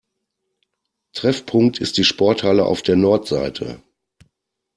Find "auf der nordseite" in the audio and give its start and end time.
2.65-3.83